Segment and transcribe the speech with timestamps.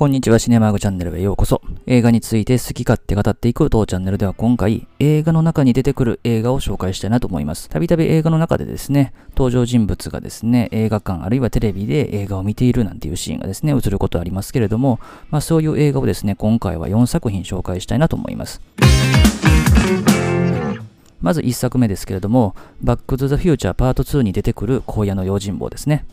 [0.00, 1.60] こんにちは、シネマーグチャンネルへようこそ。
[1.84, 7.68] 映画について好き勝手語っていく当チャンネルでは今回、映画の中に出てくる映画を紹介したいなと思います。
[7.68, 18.62] たびたび映画の中でですね、登場人物がですね、映画館あるいはテレビで映画を見ているなんていうシーンがですね、映ることありますけれども、まあそういう映画をですね、今回は4作品紹介したいなと思います。
[21.20, 26.06] まず1作目ですけれども、バックトゥザフューチャーパート2に出てくる荒野の用心棒ですね。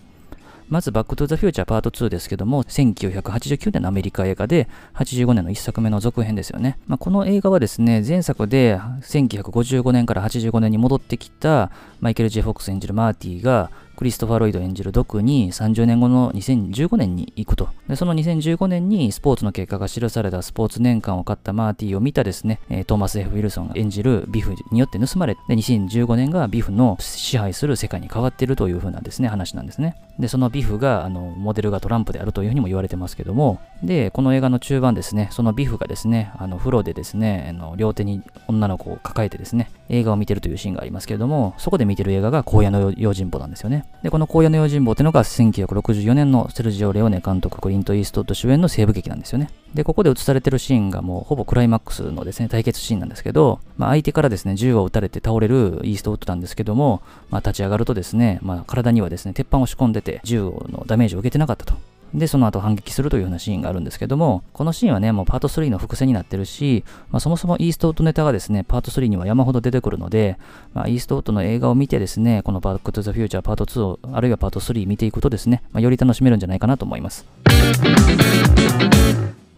[0.70, 6.78] まず、バックトゥザフューチャーパート2ですけども、1989年のアメリカ映画で、85年の1作目の続編ですよね。
[6.88, 11.72] まあ、この映画はですね、前作で1955年から85年に戻ってきた
[12.02, 17.70] マイケル・ J・フォックス演じるマーティが、クリストファー・ロイド演じるドクに30年後の2015年に行くと。
[17.90, 29.96] で、その2015年にスポーツの結果が記されたスポーツ年鑑を買ったマーティーを見たですね、トーマス・ F・ ウィルソンが演じるビフによって盗まれ、で、2015年がビフの支配する世界に変わっているという風なですね、話なんですね。
[30.20, 43.86] で、そのビフが、あの、モデルがトランプであるというふうにも言われてますけども、で、この映画の中盤ですね、そのビフがですね、あの、風呂でですね、あの両手に女の子を抱えてですね、映画を見てるというシーンがありますけれども、そこで見てる映画が荒野の用心棒なんですよね。
[44.04, 49.50] で、この荒野の用心棒っていうのが1964年のセルジオ・レオネ監督、クリント・イーストウッド主演の西部劇なんですよね。
[49.74, 61.76] で、ここで映されてるシーンがもうほぼクライマックスのですね、対決シーンなんですけど、まあ、相手からですね、銃を撃たれて倒れるイーストウッドなんですけども、まあ、立ち上がるとですね、まあ、体にはですね、鉄板を仕込んでて、銃のダメージを受けてなかったと。
[62.14, 70.38] で、その後反撃するというようなシーンがあるんですけども、このシーンはね、もうパート3の伏線になってるし、まあ、そもそもイーストウッドネタがですね、パート3には山ほど出てくるので、
[70.74, 77.26] まあ、イーストウッドの映画を見てですね、このバックトゥザフューチャーパート2を、あるいはパート3見ていくとですね、まあ、より楽しめるんじゃないかなと思います。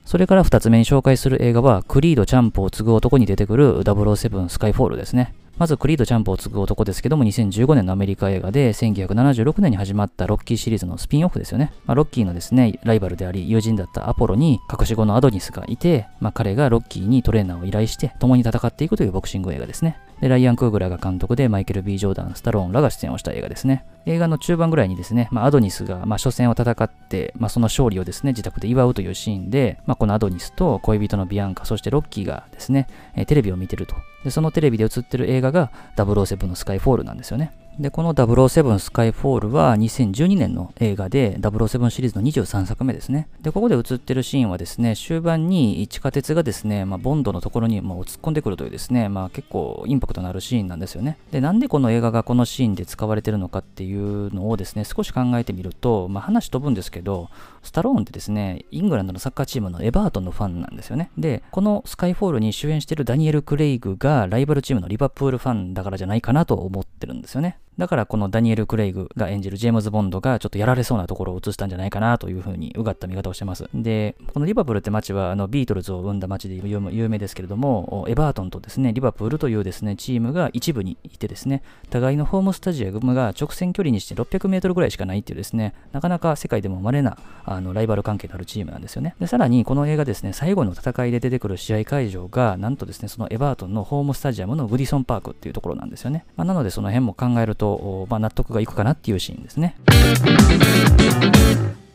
[0.06, 5.36] それから2つ目に紹介する映画は、クリード・チャンプを継ぐ男に出てくる007スカイフォールですね。
[5.60, 11.74] まず、クリード・チャンプを継ぐ男ですけども、2015年のアメリカ映画で、1976年に始まったロッキーシリーズのスピンオフですよね。
[11.86, 19.98] まあ、ロッキーのですね、ライバルであり、友人だったアポロに、隠し子のアドニスがいて、まあ、彼がロッキーにトレーナーを依頼して、共に戦っていくというボクシング映画ですね。
[20.22, 23.86] で、ライアン・クーグラが監督で、マイケル・ B・ ジョーダン、スタローンらが出演をした映画ですね。
[24.06, 33.96] 映画の中盤ぐらいにですね、まあ、アドニスが、まあ、初戦を戦って、まあ、その勝利をですね、自宅で祝うというシーンで、まあ、このアドニスと恋人のビアンカ、そしてロッキーがですね、えー、テレビを見てると。
[34.24, 37.52] で、そのテレビで映ってる映画が007のスカイフォールなんですよね。
[37.80, 43.30] で、この007スカイフォールは2012年の映画で007シリーズの23作目ですね。
[43.42, 51.18] で、ここで映ってるシーンはですね、終盤に地下鉄がですね、まあ、ボンドのところにもう突っ込んでくるというですね、まあ結構インパクトのあるシーンなんですよね。
[51.32, 57.30] で、なんでこの映画がこのシーンで使われてるのかっていうのをですね、少し考えてみると、まあ話飛ぶんですけど、
[57.64, 61.12] スタローンってですね、イングランドのサッカーチームのエバートンのファンなんですよね。
[61.18, 67.58] で、このスカイフォールに主演してるダニエル・クレイグがライバルチームのリバプールファンだからじゃないかなと思ってるんですよね。
[67.78, 73.70] だからこのダニエル・クレイグが演じるジェームズ・ボンドがちょっとやられそうなところを映したんじゃないかなというふうにうがった見方をしてます。
[73.74, 89.16] で、このリバプールって街はあのビートルズを生んだ街で有名ですけれども、エバートンとですね、リバプールというですね、チームが一部にいてですね、互いのホームスタジアムが直線距離にして600メートルぐらいしかないっていうですね、なかなか世界でも稀なあのライバル関係のあるチームなんですよね。
[89.20, 96.26] で、さらにこの映画ですね、最後の戦いで出てくる試合会場が、なんとですね、そのエバートンのホームスタジアムのグディソンパークっていうところなんですよね。
[96.36, 99.76] まあ、なのでその辺も考えるとと、まあ、納得がいくかなっていうシーンですね。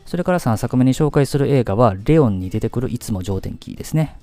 [0.06, 4.16] それから3作目に紹介する映画は、レオンに出てくるいつも上天気ですね。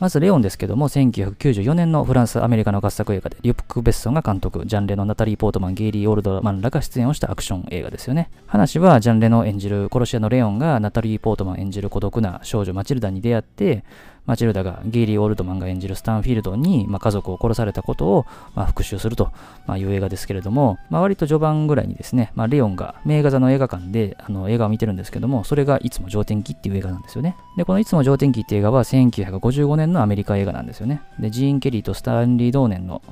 [0.00, 8.30] まずレオンですけども、1994年のフランス、アメリカの合作映画で、リュック・ベッソンが監督、ジャンレのナタリー・ポートマン、ゲイリー・オールドマンらが出演をしたアクション映画ですよね。
[8.46, 13.84] 話は、ジャンレの演じる殺し屋のレオンがナタリー・ポートマン演じる孤独な少女マチルダに出会って、
[14.26, 19.32] マチルダがゲイリー・オールドマンが演じるスタンフィールドに、まあ、家族を殺されたことを、まあ、復讐すると、
[19.76, 27.36] いう映画ですけれども、まあ、割と序盤ぐらいにですね、まあ、レオンが名画座の映画館であの映画を見てるんですけども、それがいつも上天気っていう映画なんですよね。
[27.56, 31.02] で、このいつも上天気っていう映画は1955年のアメリカ映画なんですよね。
[31.18, 33.02] で、ジーン・ケリーとスタンリー・ドーネンの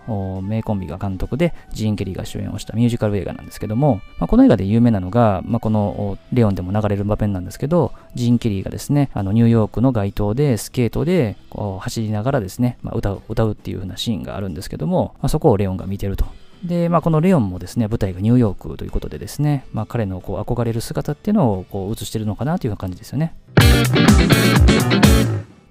[0.42, 16.26] 名コンビが監督で、ジーン・ケリーが主演をしたミュージカル映画なんですけども、まあ、この映画で有名なのが、まあ、このレオンでも流れる場面なんですけど、ジーン・ケリーがですね、あのニューヨークの街頭でスケートでこう走りながらですね、まあ、歌う、歌うっていう風なシーンがあるんですけども、まあ、そこをレオンが見てると。
[16.64, 23.34] で、まあ、このレオンもですね、舞台がニューヨークということでですね、まあ、彼のこう憧れる姿っていうのをこう映してるのかなという感じですよね。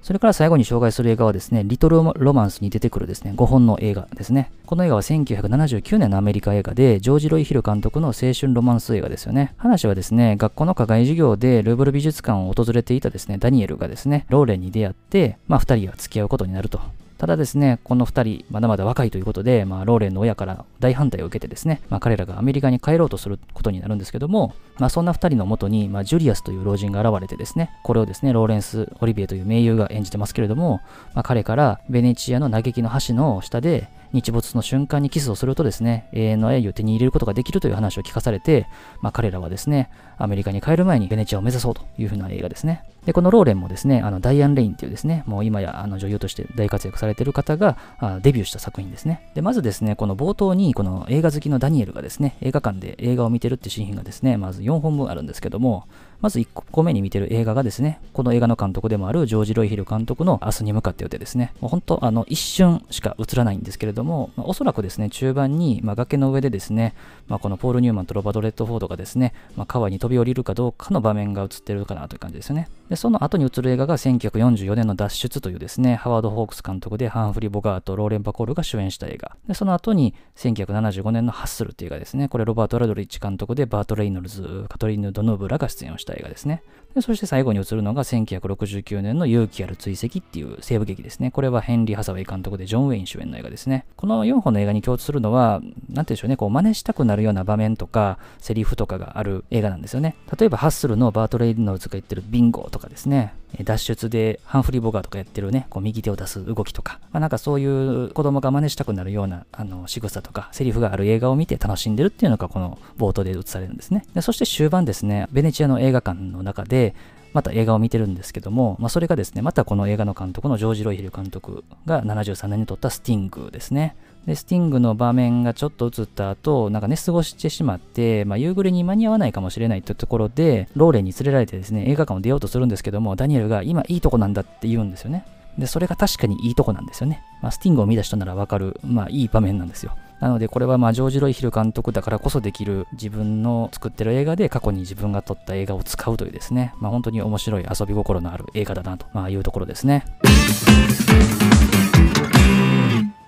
[0.02, 4.52] それから最後に紹介する映画はですね、リトルロマンスに出てくるですね、5本の映画ですね。
[4.66, 9.54] この映画は1979年のアメリカ映画で、ジョージ・ロイ・ヒル監督の青春ロマンス映画ですよね。
[9.58, 16.82] 話はですね、学校の課外授業でルーブル美術館を訪れていたですね、ダニエルがですね、ローレンに出会って、まあ2人は付き合うことになると。
[17.22, 30.82] ただですね、この2人、まだまだ若いということで、まあ、ローレンの親から大反対を受けてですね、まあ、彼らがアメリカに帰ろうとすることになるんですけども、まあ、そんな2人のもとに、まあ、ジュリアスという老人が現れてですね、これをですね、ローレンス・オリビエという名優が演じてますけれども、
[31.14, 38.68] まあ、彼からベネチアの嘆きの橋の下で、日没の瞬間にキスをするとですね、永遠の愛を手に入れることができるという話を聞かされて、
[39.02, 42.84] まあ、彼らはですね、アメリカに帰る前にベネチアを目指そうというふうな映画ですね。
[43.06, 49.32] で、このローレンもですね、あのダイアン・レインっていうですね、もう今やあの女優として大活躍されている方があデビューした作品ですね。
[49.34, 55.86] で、まずですね、この冒頭にこの映画好きのダニエルがですね、映画館で映画を見てるってシーンがですね、まず4本分あるんですけども、
[56.22, 61.54] まず1個目に見てる映画がですね、この映画の監督でもあるジョージ・ロイヒル監督の明日に向かって予定ですね。
[61.62, 66.94] もう本当、あの、一瞬しか映らないんですけれども、まあ、おそらくですね、中盤に、まあ、崖の上でですね、
[67.28, 72.70] まあ、このポール・ニューマンとロバート・レッドフォードがですね、まあ、川に飛び降りるかどうかの場面が映ってるかなという感じですよね。
[72.90, 79.38] で、その後に映る映画が1944年の脱出というですね、ハワード・ホークス監督でハンフリー・ボガート、ローレン・バコールが主演した映画。
[79.48, 82.28] で、その後に1975年のハッスルという映画ですね。
[82.28, 86.64] これロバート・ラドリッチ監督でバート・レイノルズ、カトリーヌ・ドノーブラが出演をした映画ですね。
[86.96, 91.32] でそして最後に映るのが1969年の勇気ある追跡っていう西部劇ですね。
[91.32, 93.86] これはヘンリー・ハサウェイ監督でジョン・ウェイン主演の映画ですね。
[93.96, 100.16] この4本の映画に共通するのは、なんて言うんでしょうね、こう真似したくなるような場面とか、セリフとかがある映画なんですよね。
[100.38, 103.34] 例えば、ハッスルのバート・レイノルズが言ってるビンゴとかですね、
[103.64, 114.06] 脱出でハンフリー・ボガーとかやってるね、こう右手を出す動きとか、まあ、なんかそういう子供が真似したくなるようなあの仕草とか、セリフがある映画を見て楽しんでるっていうのがこの冒頭で映されるんですね。
[114.14, 116.96] でそして終盤ですね、ベネチアの映画館の中で、で
[117.34, 123.96] また映画を見てるんですけども、まあ、それがですね、またこの映画の監督のジョージ・ロイヒル監督が73年に撮ったスティングですね。
[124.26, 135.26] で、スティングの場面がちょっと映った後、なんか寝過ごしてしまって、まあ、夕暮れに間に合わないかもしれないというところで、ローレンに連れられてですね、映画館を出ようとするんですけども、ダニエルが今いいとこなんだって言うんですよね。
[135.58, 137.24] で、それが確かにいいとこなんですよね。
[137.42, 139.96] まあ、スティングを見た人ならわかる、まあ、いい場面なんですよ。
[140.22, 150.06] なので、これはまあ、ジョージ・ロイヒル監督だからこそできる自分の作ってる映画で過去に自分が撮った映画を使うというですね、まあ、本当に面白い遊び心のある映画だなと、ま、いうところですね。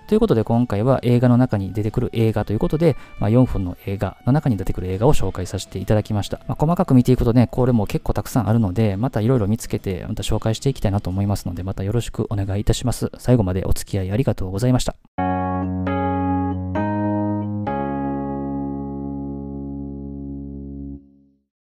[0.06, 6.38] ということで今回は映画の中に出てくる映画ということで、まあ、4分の映画の中に出てくる映画を紹介させていただきました。
[6.46, 13.10] まあ、細かく見ていくとね、これも結構たくさんあるので、またいろいろ見つけてまた紹介していきたいなと思いますので、またよろしくお願いいたします。
[13.18, 15.33] 最後までお付き合いありがとうございました。